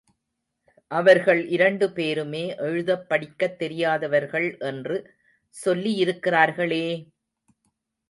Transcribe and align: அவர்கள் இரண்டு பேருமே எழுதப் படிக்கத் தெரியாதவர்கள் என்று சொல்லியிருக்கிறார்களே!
அவர்கள் 0.91 1.45
இரண்டு 1.47 1.91
பேருமே 1.91 2.55
எழுதப் 2.57 3.09
படிக்கத் 3.09 3.59
தெரியாதவர்கள் 3.59 4.57
என்று 4.59 4.97
சொல்லியிருக்கிறார்களே! 5.55 6.85